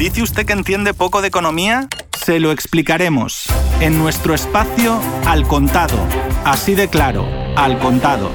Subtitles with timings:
[0.00, 1.86] ¿Dice usted que entiende poco de economía?
[2.18, 3.44] Se lo explicaremos
[3.82, 5.98] en nuestro espacio Al Contado.
[6.42, 8.30] Así de claro, Al Contado.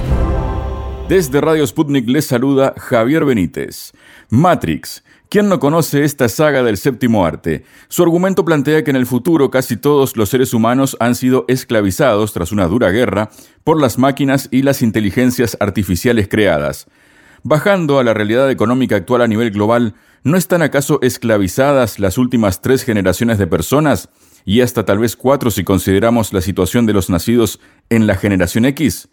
[1.10, 3.94] Desde Radio Sputnik les saluda Javier Benítez.
[4.30, 5.04] Matrix.
[5.28, 7.66] ¿Quién no conoce esta saga del séptimo arte?
[7.88, 12.32] Su argumento plantea que en el futuro casi todos los seres humanos han sido esclavizados
[12.32, 13.32] tras una dura guerra
[13.64, 16.86] por las máquinas y las inteligencias artificiales creadas.
[17.42, 19.96] Bajando a la realidad económica actual a nivel global,
[20.26, 24.10] ¿no están acaso esclavizadas las últimas tres generaciones de personas?
[24.44, 27.60] Y hasta tal vez cuatro si consideramos la situación de los nacidos
[27.90, 29.08] en la generación X.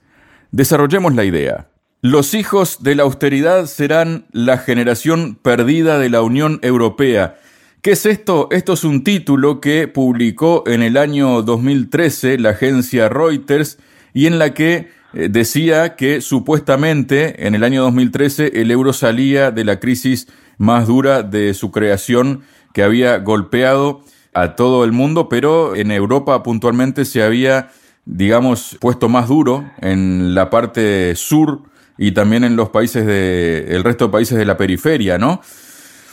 [0.50, 1.68] Desarrollemos la idea.
[2.00, 7.38] Los hijos de la austeridad serán la generación perdida de la Unión Europea.
[7.82, 8.48] ¿Qué es esto?
[8.50, 13.78] Esto es un título que publicó en el año 2013 la agencia Reuters
[14.14, 19.50] y en la que eh, decía que supuestamente en el año 2013 el euro salía
[19.50, 20.26] de la crisis
[20.58, 22.42] más dura de su creación
[22.72, 24.02] que había golpeado
[24.34, 27.70] a todo el mundo, pero en Europa puntualmente se había,
[28.04, 31.62] digamos, puesto más duro en la parte sur
[31.98, 35.40] y también en los países de el resto de países de la periferia, ¿no?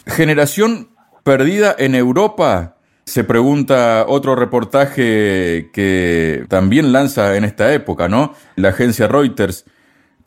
[0.06, 0.90] Generación
[1.24, 2.76] perdida en Europa,
[3.06, 8.34] se pregunta otro reportaje que también lanza en esta época, ¿no?
[8.56, 9.66] La agencia Reuters.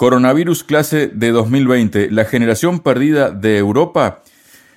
[0.03, 4.25] Coronavirus clase de 2020, la generación perdida de Europa.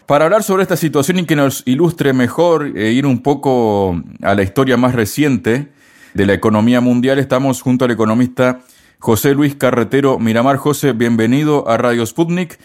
[0.05, 4.35] Para hablar sobre esta situación y que nos ilustre mejor e ir un poco a
[4.35, 5.71] la historia más reciente
[6.13, 8.59] de la economía mundial, estamos junto al economista
[8.99, 10.57] José Luis Carretero Miramar.
[10.57, 12.59] José, bienvenido a Radio Sputnik.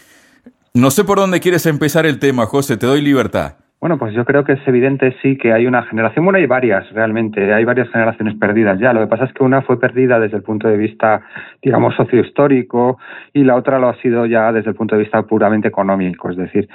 [0.75, 3.55] No sé por dónde quieres empezar el tema, José, te doy libertad.
[3.81, 6.87] Bueno, pues yo creo que es evidente, sí, que hay una generación, bueno, hay varias
[6.91, 8.93] realmente, hay varias generaciones perdidas ya.
[8.93, 11.23] Lo que pasa es que una fue perdida desde el punto de vista,
[11.63, 12.99] digamos, sociohistórico
[13.33, 16.29] y la otra lo ha sido ya desde el punto de vista puramente económico.
[16.29, 16.69] Es decir,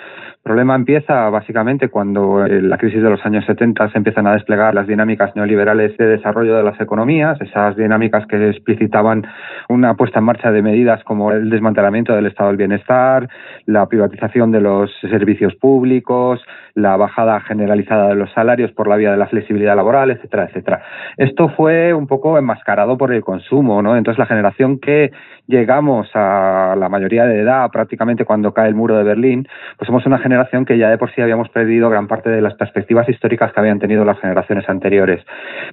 [0.47, 4.35] el problema empieza básicamente cuando en la crisis de los años 70 se empiezan a
[4.35, 9.27] desplegar las dinámicas neoliberales de desarrollo de las economías, esas dinámicas que explicitaban
[9.69, 13.29] una puesta en marcha de medidas como el desmantelamiento del estado del bienestar,
[13.65, 16.41] la privatización de los servicios públicos,
[16.75, 20.83] la bajada generalizada de los salarios por la vía de la flexibilidad laboral, etcétera, etcétera.
[21.17, 23.97] Esto fue un poco enmascarado por el consumo, ¿no?
[23.97, 25.11] Entonces la generación que
[25.49, 30.07] llegamos a la mayoría de edad, prácticamente cuando cae el muro de Berlín, pues somos
[30.07, 30.36] una generación
[30.67, 33.79] que ya de por sí habíamos perdido gran parte de las perspectivas históricas que habían
[33.79, 35.25] tenido las generaciones anteriores.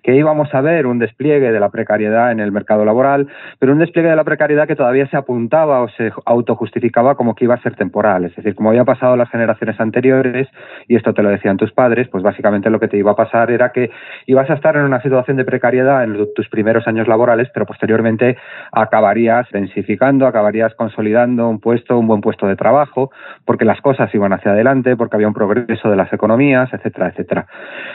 [0.02, 3.28] Que íbamos a ver un despliegue de la precariedad en el mercado laboral,
[3.60, 7.46] pero un despliegue de la precariedad que todavía se apuntaba o se autojustificaba como que
[7.46, 10.48] iba a ser temporal, es decir, como había pasado las generaciones anteriores,
[10.88, 13.52] y esto te lo decían tus padres, pues básicamente lo que te iba a pasar
[13.52, 13.92] era que
[14.26, 18.38] ibas a estar en una situación de precariedad en tus primeros años laborales, pero posteriormente
[18.72, 23.12] acabarías densificando, acabarías consolidando un puesto, un buen puesto de trabajo,
[23.46, 27.48] porque las cosas iban hacia adelante, porque había un progreso de las economías, etcétera, etcétera.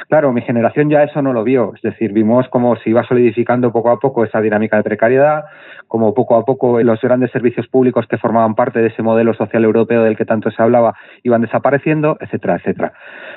[0.09, 3.73] Claro, mi generación ya eso no lo vio, es decir, vimos cómo se iba solidificando
[3.73, 5.45] poco a poco esa dinámica de precariedad,
[5.89, 9.65] como poco a poco los grandes servicios públicos que formaban parte de ese modelo social
[9.65, 12.93] europeo del que tanto se hablaba iban desapareciendo, etcétera, etcétera.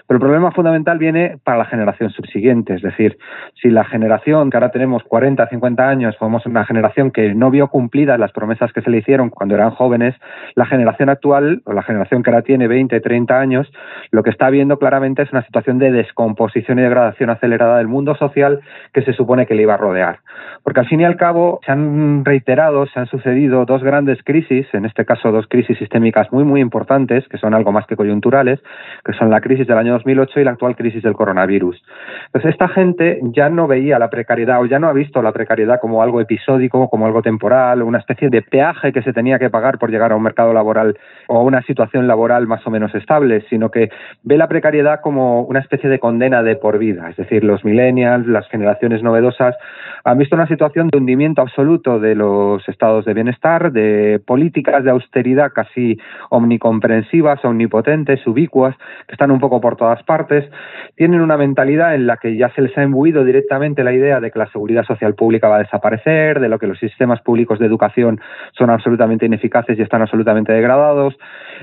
[0.08, 3.18] Pero el problema fundamental viene para la generación subsiguiente, es decir,
[3.62, 7.70] si la generación que ahora tenemos 40, 50 años, somos una generación que no vio
[7.70, 10.16] cumplidas las promesas que se le hicieron cuando eran jóvenes,
[10.56, 13.72] la generación actual, o la generación que ahora tiene 20, 30 años,
[14.12, 18.16] lo que está viendo claramente es una situación de descomposición y degradación acelerada del mundo
[18.16, 18.62] social
[18.94, 20.20] que se supone que le iba a rodear.
[20.64, 24.68] Porque al fin y al cabo se han reiterado, se han sucedido dos grandes crisis,
[24.74, 28.60] en este caso dos crisis sistémicas muy, muy importantes, que son algo más que coyunturales,
[29.06, 31.82] que son la crisis del año 2008 y la actual crisis del coronavirus.
[32.28, 35.80] Entonces, esta gente ya no veía la precariedad o ya no ha visto la precariedad
[35.80, 39.78] como algo episódico, como algo temporal, una especie de peaje que se tenía que pagar
[39.78, 40.98] por llegar a un mercado laboral
[41.28, 43.90] o a una situación laboral más o menos estable, sino que
[44.24, 47.10] ve la precariedad como una especie de condena de por vida.
[47.10, 49.56] Es decir, los millennials, las generaciones novedosas,
[50.04, 52.31] han visto una situación de hundimiento absoluto de los
[52.68, 55.98] estados de bienestar, de políticas de austeridad casi
[56.30, 58.76] omnicomprensivas, omnipotentes, ubicuas,
[59.08, 60.50] que están un poco por todas partes.
[60.96, 64.32] Tienen una mentalidad en la que ya se les ha imbuido directamente la idea de
[64.32, 67.66] que la seguridad social pública va a desaparecer, de lo que los sistemas públicos de
[67.66, 68.20] educación
[68.58, 71.18] son absolutamente ineficaces y están absolutamente degradados.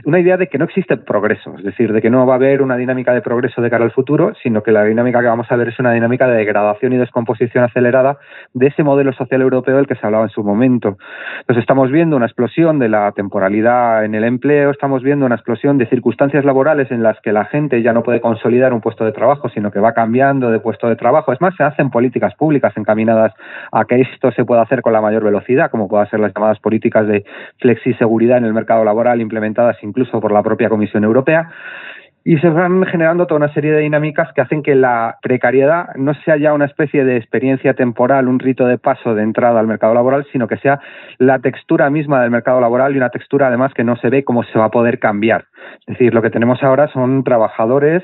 [0.05, 2.63] Una idea de que no existe progreso, es decir, de que no va a haber
[2.63, 5.57] una dinámica de progreso de cara al futuro, sino que la dinámica que vamos a
[5.57, 8.19] ver es una dinámica de degradación y descomposición acelerada
[8.55, 10.58] de ese modelo social europeo del que se hablaba en su momento.
[10.67, 15.79] Entonces estamos viendo una explosión de la temporalidad en el empleo, estamos viendo una explosión
[15.79, 19.13] de circunstancias laborales en las que la gente ya no puede consolidar un puesto de
[19.13, 21.33] trabajo, sino que va cambiando de puesto de trabajo.
[21.33, 23.33] Es más, se hacen políticas públicas encaminadas
[23.73, 26.59] a que esto se pueda hacer con la mayor velocidad, como puedan ser las llamadas
[26.61, 27.25] políticas de
[27.59, 31.51] flexiseguridad en el mercado laboral implementadas incluso por la propia Comisión Europea.
[32.29, 36.13] Y se van generando toda una serie de dinámicas que hacen que la precariedad no
[36.13, 39.95] sea ya una especie de experiencia temporal, un rito de paso de entrada al mercado
[39.95, 40.79] laboral, sino que sea
[41.17, 44.43] la textura misma del mercado laboral y una textura además que no se ve cómo
[44.43, 45.47] se va a poder cambiar.
[45.87, 48.03] Es decir, lo que tenemos ahora son trabajadores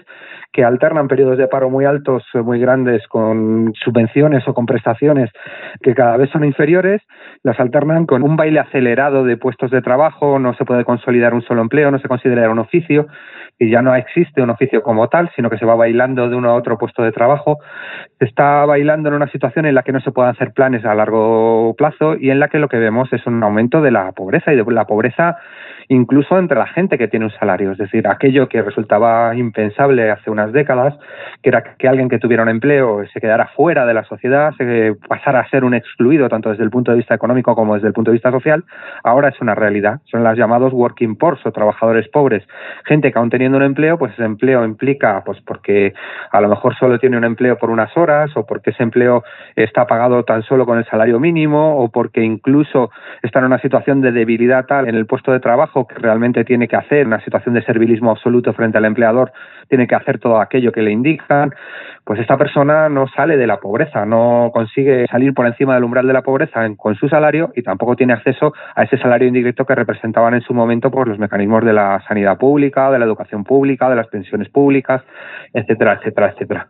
[0.54, 5.28] que alternan periodos de paro muy altos, muy grandes, con subvenciones o con prestaciones
[5.82, 7.02] que cada vez son inferiores,
[7.42, 11.42] las alternan con un baile acelerado de puestos de trabajo, no se puede consolidar un
[11.42, 13.08] solo empleo, no se considera un oficio,
[13.58, 16.50] y ya no existe un oficio como tal, sino que se va bailando de uno
[16.50, 17.58] a otro puesto de trabajo.
[18.18, 20.94] Se está bailando en una situación en la que no se pueden hacer planes a
[20.94, 24.52] largo plazo y en la que lo que vemos es un aumento de la pobreza
[24.52, 25.36] y de la pobreza
[25.88, 27.72] incluso entre la gente que tiene un salario.
[27.72, 30.94] Es decir, aquello que resultaba impensable hace unas décadas,
[31.42, 34.94] que era que alguien que tuviera un empleo se quedara fuera de la sociedad, se
[35.08, 37.92] pasara a ser un excluido tanto desde el punto de vista económico como desde el
[37.92, 38.64] punto de vista social,
[39.02, 40.00] ahora es una realidad.
[40.10, 42.44] Son las llamados working poor o trabajadores pobres.
[42.84, 45.94] Gente que aún teniendo un empleo, pues ese empleo implica, pues porque
[46.30, 49.25] a lo mejor solo tiene un empleo por unas horas o porque ese empleo
[49.56, 52.90] está pagado tan solo con el salario mínimo o porque incluso
[53.22, 56.69] está en una situación de debilidad tal en el puesto de trabajo que realmente tiene
[56.69, 59.32] que hacer, una situación de servilismo absoluto frente al empleador,
[59.69, 61.53] tiene que hacer todo aquello que le indican,
[62.05, 66.06] pues esta persona no sale de la pobreza, no consigue salir por encima del umbral
[66.06, 69.75] de la pobreza con su salario y tampoco tiene acceso a ese salario indirecto que
[69.75, 73.91] representaban en su momento por los mecanismos de la sanidad pública, de la educación pública,
[73.91, 75.03] de las pensiones públicas,
[75.53, 76.69] etcétera, etcétera, etcétera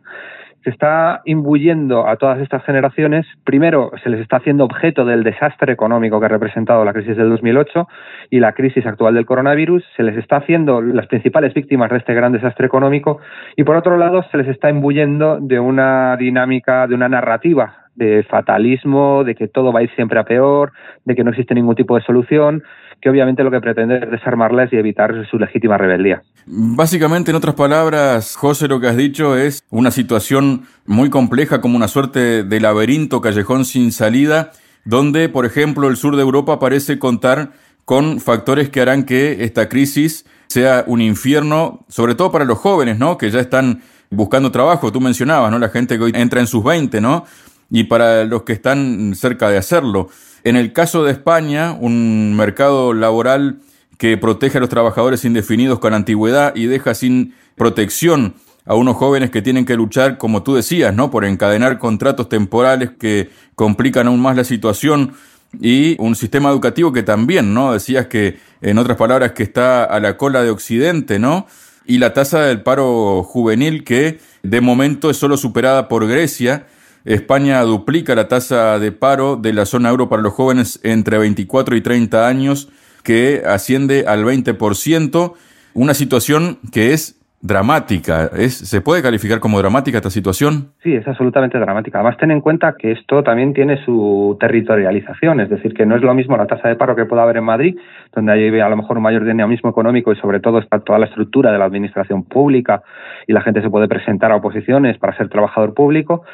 [0.65, 3.27] se está imbuyendo a todas estas generaciones.
[3.45, 7.29] Primero, se les está haciendo objeto del desastre económico que ha representado la crisis del
[7.29, 7.87] 2008
[8.31, 9.85] y la crisis actual del coronavirus.
[9.97, 13.19] Se les está haciendo las principales víctimas de este gran desastre económico.
[13.57, 18.25] Y por otro lado, se les está imbuyendo de una dinámica, de una narrativa de
[18.25, 20.73] fatalismo, de que todo va a ir siempre a peor,
[21.05, 22.63] de que no existe ningún tipo de solución
[23.05, 26.23] que obviamente lo que pretende es desarmarlas y evitar su legítima rebeldía.
[26.47, 31.77] Básicamente, en otras palabras, José, lo que has dicho es una situación muy compleja, como
[31.77, 34.53] una suerte de laberinto, callejón sin salida,
[34.87, 37.51] donde, por ejemplo, el sur de Europa parece contar
[37.85, 42.99] con factores que harán que esta crisis sea un infierno, sobre todo para los jóvenes,
[42.99, 43.19] ¿no?
[43.19, 44.93] Que ya están buscando trabajo.
[44.93, 45.59] Tú mencionabas, ¿no?
[45.59, 47.27] La gente que hoy entra en sus 20, ¿no?
[47.75, 50.09] Y para los que están cerca de hacerlo.
[50.45, 53.59] En el caso de España, un mercado laboral
[53.99, 58.35] que protege a los trabajadores indefinidos con antigüedad y deja sin protección
[58.65, 61.11] a unos jóvenes que tienen que luchar, como tú decías, ¿no?
[61.11, 65.15] Por encadenar contratos temporales que complican aún más la situación
[65.61, 67.73] y un sistema educativo que también, ¿no?
[67.73, 71.49] Decías que, en otras palabras, que está a la cola de Occidente, ¿no?
[71.87, 76.67] Y la tasa del paro juvenil que de momento es solo superada por Grecia
[77.05, 81.77] España duplica la tasa de paro de la zona euro para los jóvenes entre 24
[81.77, 82.71] y 30 años,
[83.03, 85.35] que asciende al 20%,
[85.75, 88.31] una situación que es dramática.
[88.35, 90.71] ¿Es, ¿Se puede calificar como dramática esta situación?
[90.83, 91.99] Sí, es absolutamente dramática.
[91.99, 96.01] Además, ten en cuenta que esto también tiene su territorialización, es decir, que no es
[96.01, 97.77] lo mismo la tasa de paro que pueda haber en Madrid,
[98.15, 101.05] donde hay a lo mejor un mayor dinamismo económico y sobre todo está toda la
[101.05, 102.83] estructura de la administración pública
[103.27, 106.25] y la gente se puede presentar a oposiciones para ser trabajador público,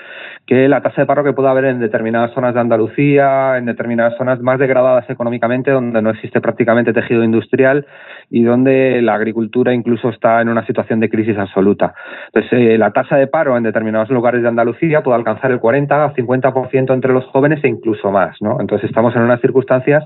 [0.47, 4.17] que la tasa de paro que pueda haber en determinadas zonas de Andalucía, en determinadas
[4.17, 7.87] zonas más degradadas económicamente, donde no existe prácticamente tejido industrial
[8.31, 11.95] y donde la agricultura incluso está en una situación de crisis absoluta.
[12.33, 16.07] Entonces, eh, la tasa de paro en determinados lugares de Andalucía puede alcanzar el 40
[16.07, 18.37] o 50% entre los jóvenes e incluso más.
[18.41, 18.61] ¿no?
[18.61, 20.05] Entonces, estamos en unas circunstancias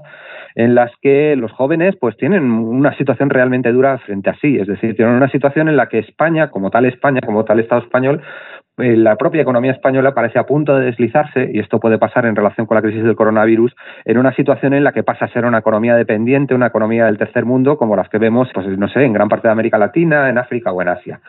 [0.54, 4.68] en las que los jóvenes pues tienen una situación realmente dura frente a sí, es
[4.68, 8.22] decir, tienen una situación en la que España, como tal España, como tal Estado español,
[8.76, 12.66] la propia economía española parece a punto de deslizarse, y esto puede pasar en relación
[12.66, 13.72] con la crisis del coronavirus,
[14.04, 17.16] en una situación en la que pasa a ser una economía dependiente, una economía del
[17.16, 20.28] tercer mundo, como las que vemos, pues no sé, en gran parte de América Latina,
[20.28, 21.20] en África o en Asia.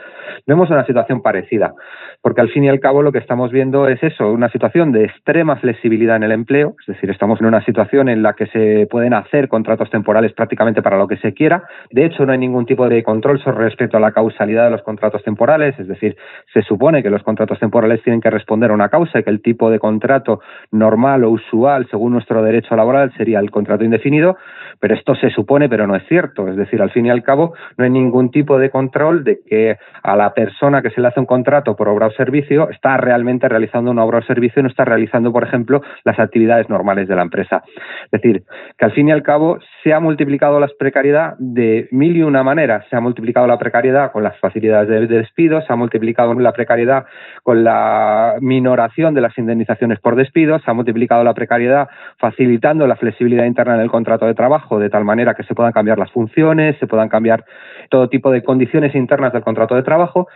[0.47, 1.75] Vemos una situación parecida,
[2.23, 5.05] porque al fin y al cabo lo que estamos viendo es eso, una situación de
[5.05, 8.87] extrema flexibilidad en el empleo, es decir, estamos en una situación en la que se
[8.89, 11.63] pueden hacer contratos temporales prácticamente para lo que se quiera.
[11.91, 14.81] De hecho, no hay ningún tipo de control sobre respecto a la causalidad de los
[14.81, 16.17] contratos temporales, es decir,
[16.51, 19.41] se supone que los contratos temporales tienen que responder a una causa y que el
[19.41, 24.37] tipo de contrato normal o usual, según nuestro derecho laboral, sería el contrato indefinido,
[24.79, 26.47] pero esto se supone, pero no es cierto.
[26.47, 29.77] Es decir, al fin y al cabo, no hay ningún tipo de control de que
[30.03, 33.47] a la persona que se le hace un contrato por obra o servicio está realmente
[33.47, 37.15] realizando una obra o servicio y no está realizando, por ejemplo, las actividades normales de
[37.15, 37.63] la empresa.
[38.05, 38.43] Es decir,
[38.77, 42.43] que al fin y al cabo se ha multiplicado la precariedad de mil y una
[42.43, 42.85] maneras.
[42.89, 47.05] Se ha multiplicado la precariedad con las facilidades de, despido, se ha multiplicado la precariedad
[47.43, 52.95] con la minoración de las indemnizaciones por despido, se ha multiplicado la precariedad facilitando la
[52.95, 56.11] flexibilidad interna en el contrato de trabajo de tal manera que se puedan cambiar las
[56.11, 57.45] funciones, se puedan cambiar
[57.89, 60.27] todo tipo de condiciones internas del contrato de trabajo.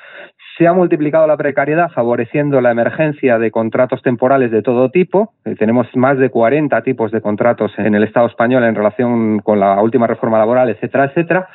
[0.57, 5.33] Se ha multiplicado la precariedad favoreciendo la emergencia de contratos temporales de todo tipo.
[5.45, 9.59] Eh, tenemos más de 40 tipos de contratos en el Estado español en relación con
[9.59, 11.47] la última reforma laboral, etcétera, etcétera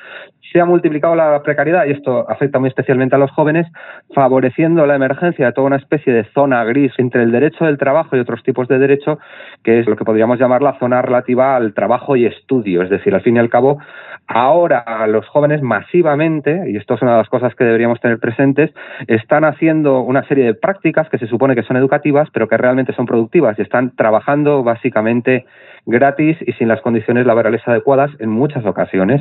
[0.54, 3.66] se ha multiplicado la precariedad, y esto afecta muy especialmente a los jóvenes,
[4.14, 8.16] favoreciendo la emergencia de toda una especie de zona gris entre el derecho del trabajo
[8.16, 9.18] y otros tipos de derecho,
[9.64, 12.82] que es lo que podríamos llamar la zona relativa al trabajo y estudio.
[12.82, 13.80] Es decir, al fin y al cabo,
[14.28, 18.70] ahora los jóvenes masivamente, y esto es una de las cosas que deberíamos tener presentes,
[19.08, 22.92] están haciendo una serie de prácticas que se supone que son educativas, pero que realmente
[22.92, 25.46] son productivas y están trabajando básicamente
[25.86, 29.20] gratis y sin las condiciones laborales adecuadas en muchas ocasiones.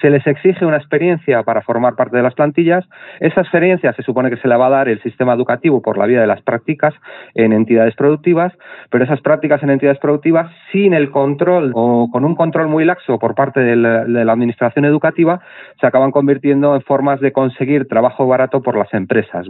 [0.00, 2.84] Se les exige una experiencia para formar parte de las plantillas.
[3.20, 6.06] Esa experiencia se supone que se la va a dar el sistema educativo por la
[6.06, 6.94] vía de las prácticas
[7.34, 8.52] en entidades productivas,
[8.90, 13.18] pero esas prácticas en entidades productivas sin el control o con un control muy laxo
[13.18, 15.40] por parte de la, administración educativa
[15.80, 19.46] se acaban convirtiendo en formas de conseguir trabajo barato por las empresas.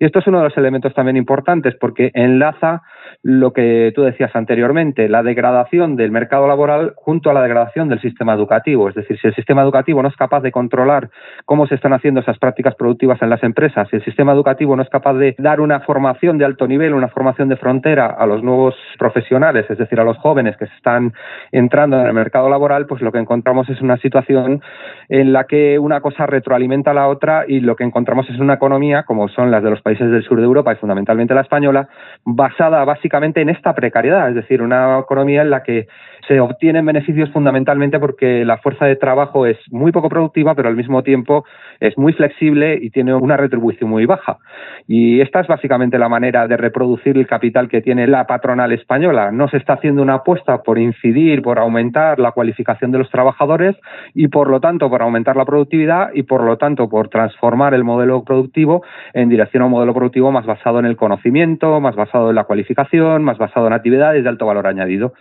[0.00, 2.82] Y esto es uno de los elementos también importantes porque enlaza
[3.22, 8.00] lo que tú decías anteriormente, la degradación del mercado laboral junto a la degradación del
[8.00, 8.88] sistema educativo.
[8.88, 11.10] Es decir, si el sistema educativo no es capaz de controlar
[11.44, 14.82] cómo se están haciendo esas prácticas productivas en las empresas, si el sistema educativo no
[14.82, 18.42] es capaz de dar una formación de alto nivel, una formación de frontera a los
[18.42, 21.12] nuevos profesionales, es decir, a los jóvenes que se están
[21.52, 24.62] entrando en el mercado laboral, pues lo que encontramos es una situación
[25.10, 28.54] en la que una cosa retroalimenta a la otra y lo que encontramos es una
[28.54, 31.86] economía, como son las de los países del sur de Europa y fundamentalmente la española,
[32.24, 35.86] basada básicamente en esta precariedad, es decir, una economía en la que
[36.26, 40.76] se obtienen beneficios fundamentalmente porque la fuerza de trabajo es muy poco productiva, pero al
[40.76, 41.44] mismo tiempo
[41.80, 44.38] es muy flexible y tiene una retribución muy baja.
[44.86, 49.30] Y esta es básicamente la manera de reproducir el capital que tiene la patronal española.
[49.32, 53.76] No se está haciendo una apuesta por incidir, por aumentar la cualificación de los trabajadores
[54.14, 57.84] y, por lo tanto, por aumentar la productividad y, por lo tanto, por transformar el
[57.84, 62.30] modelo productivo en dirección a un modelo productivo más basado en el conocimiento, más basado
[62.30, 65.14] en la cualificación, más basado en actividades de alto valor añadido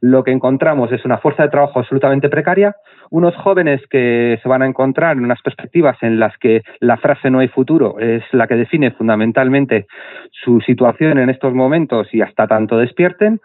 [0.00, 2.76] lo que encontramos es una fuerza de trabajo absolutamente precaria,
[3.10, 7.30] unos jóvenes que se van a encontrar en unas perspectivas en las que la frase
[7.30, 9.86] no hay futuro es la que define fundamentalmente
[10.30, 13.40] su situación en estos momentos y hasta tanto despierten,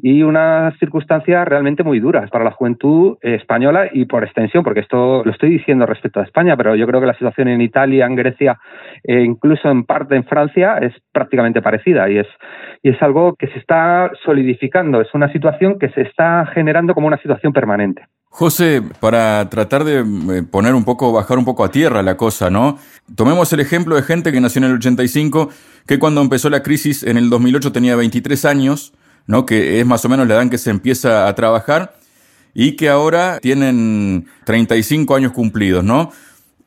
[0.00, 5.22] y unas circunstancias realmente muy duras para la juventud española y por extensión, porque esto
[5.24, 8.14] lo estoy diciendo respecto a España, pero yo creo que la situación en Italia, en
[8.14, 8.58] Grecia
[9.02, 12.28] e incluso en parte en Francia es prácticamente parecida y es,
[12.82, 17.06] y es algo que se está solidificando, es una situación que se está generando como
[17.06, 18.06] una situación permanente.
[18.30, 22.50] José, para tratar de eh, poner un poco, bajar un poco a tierra la cosa,
[22.50, 22.78] ¿no?
[23.16, 25.48] Tomemos el ejemplo de gente que nació en el 85,
[25.86, 28.92] que cuando empezó la crisis en el 2008 tenía 23 años,
[29.26, 29.46] ¿no?
[29.46, 31.94] Que es más o menos la edad en que se empieza a trabajar
[32.54, 36.12] y que ahora tienen 35 años cumplidos, ¿no?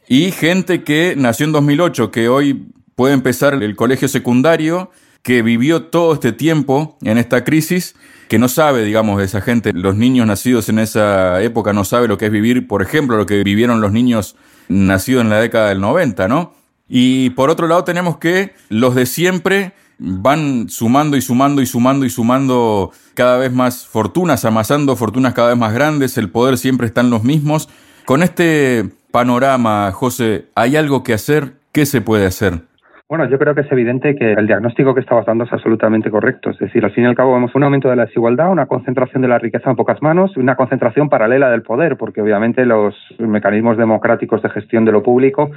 [0.08, 5.84] Y gente que nació en 2008, que hoy puede empezar el colegio secundario, que vivió
[5.84, 7.96] todo este tiempo en esta crisis
[8.28, 12.18] que no sabe, digamos, esa gente, los niños nacidos en esa época no sabe lo
[12.18, 14.36] que es vivir, por ejemplo, lo que vivieron los niños
[14.70, 16.54] nacidos en la década del 90, ¿no?
[16.88, 22.06] Y por otro lado tenemos que los de siempre van sumando y sumando y sumando
[22.06, 26.88] y sumando cada vez más fortunas, amasando fortunas cada vez más grandes, el poder siempre
[26.88, 27.70] está en los mismos.
[28.06, 31.58] Con este panorama, José, ¿hay algo que hacer?
[31.72, 32.71] ¿Qué se puede hacer?
[33.12, 36.52] Bueno, yo creo que es evidente que el diagnóstico que estabas dando es absolutamente correcto.
[36.52, 39.22] Es decir, al fin y al cabo vemos un aumento de la desigualdad, una concentración
[39.22, 43.76] de la riqueza en pocas manos, una concentración paralela del poder, porque obviamente los mecanismos
[43.78, 45.52] democráticos de gestión de lo público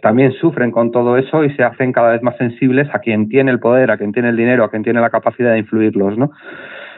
[0.00, 3.50] también sufren con todo eso y se hacen cada vez más sensibles a quien tiene
[3.50, 6.30] el poder, a quien tiene el dinero, a quien tiene la capacidad de influirlos, ¿no?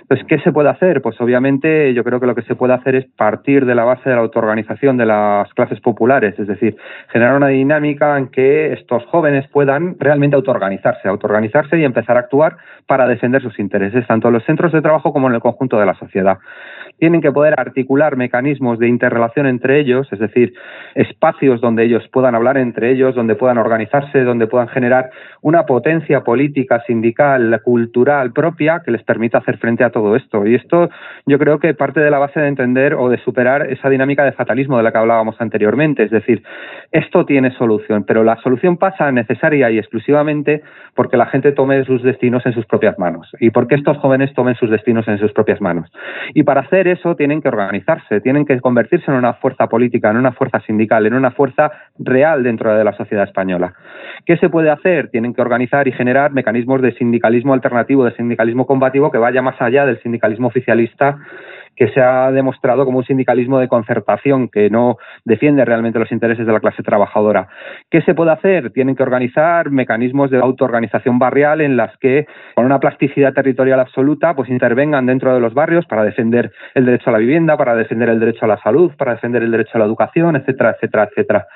[0.09, 1.03] Pues, ¿qué se puede hacer?
[1.03, 4.09] Pues obviamente yo creo que lo que se puede hacer es partir de la base
[4.09, 6.77] de la autoorganización de las clases populares, es decir,
[7.09, 12.57] generar una dinámica en que estos jóvenes puedan realmente autoorganizarse, autoorganizarse y empezar a actuar
[12.87, 15.87] para defender sus intereses, tanto en los centros de trabajo como en el conjunto de
[15.87, 16.39] la sociedad.
[16.99, 20.55] Tienen que poder articular mecanismos de interrelación entre ellos, es decir,
[20.95, 25.11] espacios donde ellos puedan hablar entre ellos, donde puedan organizarse, donde puedan generar
[25.43, 30.47] una potencia política, sindical, cultural propia que les permita hacer frente a todo esto.
[30.47, 30.89] Y esto
[31.27, 34.33] yo creo que parte de la base de entender o de superar esa dinámica de
[34.33, 36.05] fatalismo de la que hablábamos anteriormente.
[36.05, 36.43] Es decir,
[36.93, 40.63] esto tiene solución, pero la solución pasa necesaria y exclusivamente
[40.95, 44.55] porque la gente tome sus destinos en sus propias manos y porque estos jóvenes tomen
[44.55, 45.91] sus destinos en sus propias manos.
[46.35, 50.17] Y para hacer eso tienen que organizarse, tienen que convertirse en una fuerza política, en
[50.17, 53.75] una fuerza sindical, en una fuerza real dentro de la sociedad española.
[54.25, 55.09] ¿Qué se puede hacer?
[55.09, 59.61] Tienen que organizar y generar mecanismos de sindicalismo alternativo, de sindicalismo combativo que vaya más
[59.61, 61.19] allá del sindicalismo oficialista
[61.77, 66.47] que se ha demostrado como un sindicalismo de concertación que no defiende realmente los intereses
[66.47, 67.49] de la clase trabajadora.
[67.91, 68.71] ¿Qué se puede hacer?
[68.73, 74.35] Tienen que organizar mecanismos de autoorganización barrial en las que, con una plasticidad territorial absoluta,
[74.35, 78.09] pues intervengan dentro de los barrios para defender el derecho a la vivienda, para defender
[78.09, 81.47] el derecho a la salud, para defender el derecho a la educación, etcétera, etcétera, etcétera.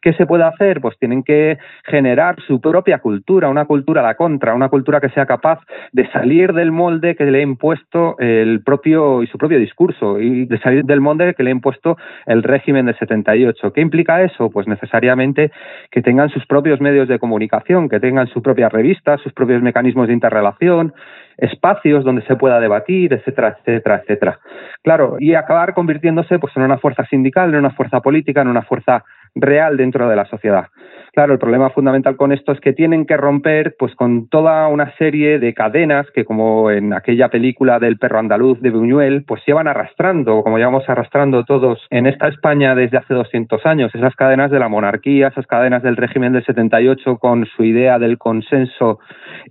[0.00, 0.80] ¿Qué se puede hacer?
[0.80, 5.08] Pues tienen que generar su propia cultura, una cultura a la contra, una cultura que
[5.08, 5.58] sea capaz
[5.92, 10.46] de salir del molde que le ha impuesto el propio y su propio discurso y
[10.46, 13.72] de salir del molde que le ha impuesto el régimen del 78.
[13.72, 14.50] ¿Qué implica eso?
[14.50, 15.50] Pues necesariamente
[15.90, 20.06] que tengan sus propios medios de comunicación, que tengan su propia revista, sus propios mecanismos
[20.06, 20.92] de interrelación,
[21.38, 24.38] espacios donde se pueda debatir, etcétera, etcétera, etcétera.
[24.82, 28.62] Claro, y acabar convirtiéndose pues en una fuerza sindical, en una fuerza política, en una
[28.62, 29.04] fuerza
[29.34, 30.66] real dentro de la sociedad.
[31.12, 34.94] Claro, el problema fundamental con esto es que tienen que romper pues con toda una
[34.98, 39.68] serie de cadenas que como en aquella película del perro andaluz de Buñuel, pues llevan
[39.68, 44.58] arrastrando, como llevamos arrastrando todos en esta España desde hace 200 años, esas cadenas de
[44.58, 49.00] la monarquía, esas cadenas del régimen del 78 con su idea del consenso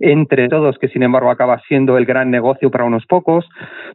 [0.00, 3.48] entre todos, que sin embargo acaba siendo el gran negocio para unos pocos,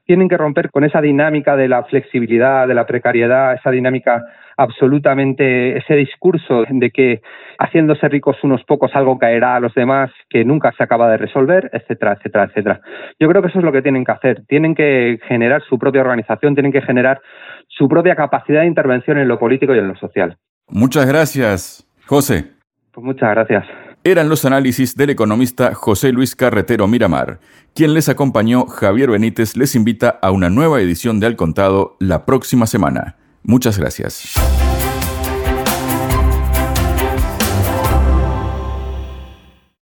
[0.06, 4.24] tienen que romper con esa dinámica de la flexibilidad, de la precariedad, esa dinámica
[4.56, 7.22] absolutamente ese discurso de que
[7.60, 11.70] haciéndose ricos unos pocos algo caerá a los demás que nunca se acaba de resolver,
[11.74, 12.82] etcétera, etcétera, etcétera.
[13.20, 14.44] Yo creo que eso es lo que tienen que hacer.
[14.48, 17.20] Tienen que generar su propia organización, tienen que generar
[17.68, 20.38] su propia capacidad de intervención en lo político y en lo social.
[20.70, 22.46] Muchas gracias, José.
[22.94, 23.66] Pues muchas gracias.
[24.06, 27.40] Eran los análisis del economista José Luis Carretero Miramar.
[27.74, 32.26] Quien les acompañó, Javier Benítez, les invita a una nueva edición de Al Contado la
[32.26, 33.16] próxima semana.
[33.44, 34.34] Muchas gracias.